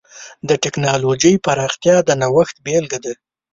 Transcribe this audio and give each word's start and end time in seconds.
د 0.47 0.49
ټکنالوجۍ 0.63 1.33
پراختیا 1.45 1.95
د 2.07 2.09
نوښت 2.21 2.55
بېلګه 2.65 2.99
ده. 3.05 3.13